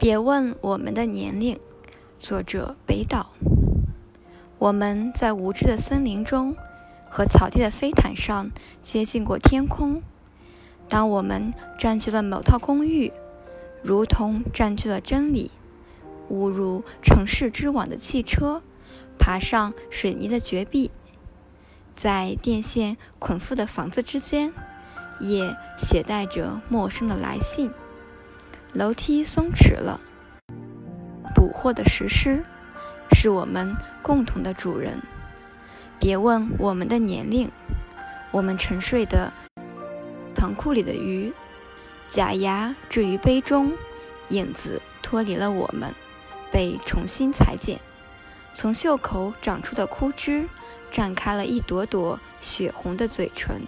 [0.00, 1.60] 别问我们的年龄。
[2.16, 3.32] 作者：北岛。
[4.58, 6.56] 我们在无知的森林中
[7.10, 8.50] 和草地的飞毯上
[8.80, 10.00] 接近过天空。
[10.88, 13.12] 当我们占据了某套公寓，
[13.82, 15.50] 如同占据了真理，
[16.30, 18.62] 误入城市之网的汽车，
[19.18, 20.90] 爬上水泥的绝壁，
[21.94, 24.54] 在电线捆缚的房子之间，
[25.20, 27.70] 也携带着陌生的来信。
[28.72, 30.00] 楼梯松弛了，
[31.34, 32.44] 捕获的石狮
[33.10, 35.02] 是我们共同的主人。
[35.98, 37.50] 别问我们的年龄，
[38.30, 39.32] 我们沉睡的
[40.36, 41.32] 仓库里的鱼，
[42.08, 43.72] 假牙置于杯中，
[44.28, 45.92] 影子脱离了我们，
[46.52, 47.80] 被重新裁剪。
[48.54, 50.48] 从袖口长出的枯枝，
[50.92, 53.62] 绽开了一朵朵血红的嘴唇。